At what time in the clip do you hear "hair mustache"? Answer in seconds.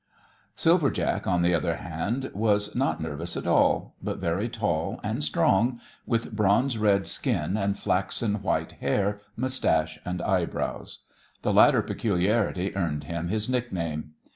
8.71-9.99